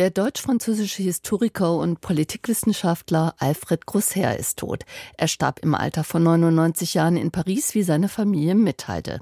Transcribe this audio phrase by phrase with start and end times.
[0.00, 4.86] der deutsch-französische Historiker und Politikwissenschaftler Alfred Grosser ist tot.
[5.18, 9.20] Er starb im Alter von 99 Jahren in Paris, wie seine Familie mitteilte.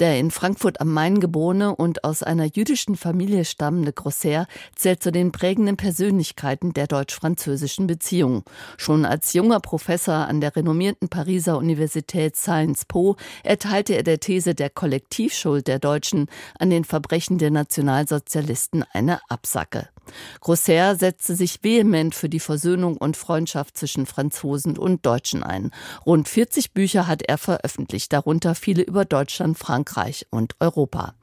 [0.00, 5.12] Der in Frankfurt am Main geborene und aus einer jüdischen Familie stammende Grosser zählt zu
[5.12, 8.44] den prägenden Persönlichkeiten der deutsch-französischen Beziehung.
[8.78, 14.54] Schon als junger Professor an der renommierten Pariser Universität Sciences Po erteilte er der These
[14.54, 16.28] der Kollektivschuld der Deutschen
[16.58, 19.90] an den Verbrechen der Nationalsozialisten eine Absacke.
[20.40, 25.70] Grosser setzte sich vehement für die Versöhnung und Freundschaft zwischen Franzosen und Deutschen ein.
[26.06, 31.14] Rund 40 Bücher hat er veröffentlicht, darunter viele über Deutschland, Frankreich und Europa.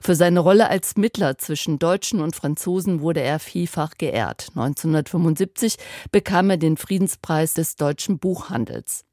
[0.00, 4.48] Für seine Rolle als Mittler zwischen Deutschen und Franzosen wurde er vielfach geehrt.
[4.50, 5.76] 1975
[6.10, 9.04] bekam er den Friedenspreis des deutschen Buchhandels.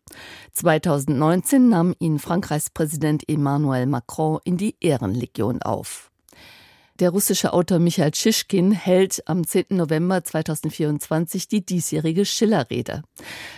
[0.54, 6.12] 2019 nahm ihn Frankreichs Präsident Emmanuel Macron in die Ehrenlegion auf.
[7.02, 9.66] Der russische Autor Michael Schischkin hält am 10.
[9.72, 13.04] November 2024 die diesjährige Schillerrede.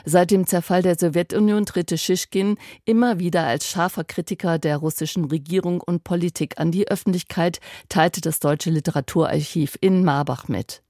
[0.05, 5.81] Seit dem Zerfall der Sowjetunion tritt Schischkin immer wieder als scharfer Kritiker der russischen Regierung
[5.81, 10.81] und Politik an die Öffentlichkeit, teilte das Deutsche Literaturarchiv in Marbach mit.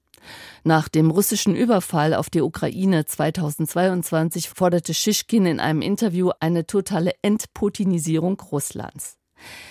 [0.64, 7.12] Nach dem russischen Überfall auf die Ukraine 2022 forderte Schischkin in einem Interview eine totale
[7.20, 9.18] Entputinisierung Russlands.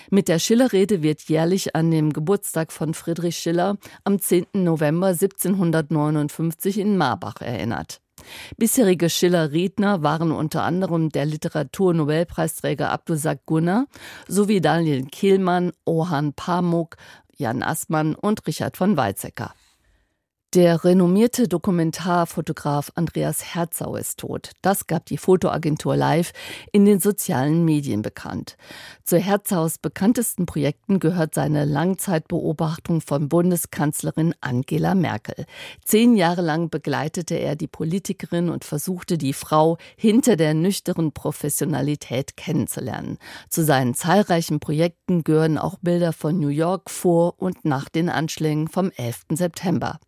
[0.10, 4.48] Mit der Schillerrede wird jährlich an dem Geburtstag von Friedrich Schiller am 10.
[4.54, 8.02] November 1759 in Marbach erinnert.
[8.58, 13.86] Bisherige Schiller-Redner waren unter anderem der Literaturnobelpreisträger Abdusak Gunnar
[14.28, 16.98] sowie Daniel Kehlmann, Ohan Pamuk,
[17.36, 19.54] Jan Assmann und Richard von Weizsäcker.
[20.53, 24.52] Der renommierte Dokumentarfotograf Andreas Herzau ist tot.
[24.62, 26.31] Das gab die Fotoagentur Live
[26.72, 28.56] in den sozialen Medien bekannt.
[29.04, 35.45] Zu Herzaus bekanntesten Projekten gehört seine Langzeitbeobachtung von Bundeskanzlerin Angela Merkel.
[35.84, 42.38] Zehn Jahre lang begleitete er die Politikerin und versuchte die Frau hinter der nüchternen Professionalität
[42.38, 43.17] kennenzulernen.
[43.49, 48.70] Zu seinen zahlreichen Projekten gehören auch Bilder von New York vor und nach den Anschlägen
[48.70, 49.26] vom 11.
[49.33, 49.99] September.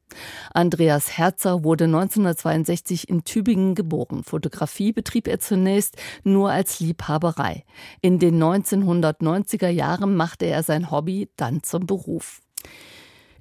[0.54, 4.24] Andreas Herzer wurde 1962 in Tübingen geboren.
[4.24, 7.64] Fotografie betrieb er zunächst nur als Liebhaberei.
[8.02, 12.42] In den 1990er Jahren machte er sein Hobby dann zum Beruf.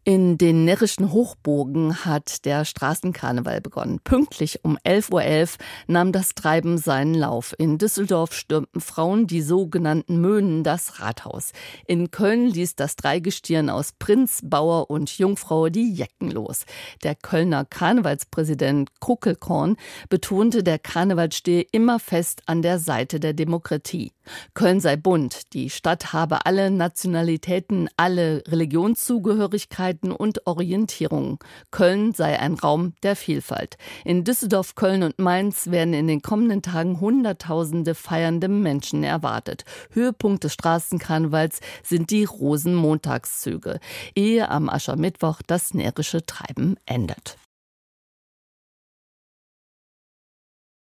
[0.09, 4.01] In den närrischen Hochbogen hat der Straßenkarneval begonnen.
[4.03, 5.49] Pünktlich um 11.11 Uhr
[5.87, 7.55] nahm das Treiben seinen Lauf.
[7.59, 11.53] In Düsseldorf stürmten Frauen, die sogenannten Möhnen, das Rathaus.
[11.87, 16.65] In Köln ließ das Dreigestirn aus Prinz, Bauer und Jungfrau die Jecken los.
[17.03, 19.77] Der Kölner Karnevalspräsident Kuckelkorn
[20.09, 24.13] betonte, der Karneval stehe immer fest an der Seite der Demokratie.
[24.55, 31.39] Köln sei bunt, die Stadt habe alle Nationalitäten, alle Religionszugehörigkeiten, Möglichkeiten und Orientierung.
[31.71, 33.77] Köln sei ein Raum der Vielfalt.
[34.05, 39.65] In Düsseldorf, Köln und Mainz werden in den kommenden Tagen Hunderttausende feiernde Menschen erwartet.
[39.91, 43.81] Höhepunkt des Straßenkarnevals sind die Rosenmontagszüge,
[44.15, 47.37] ehe am Aschermittwoch das närrische Treiben endet.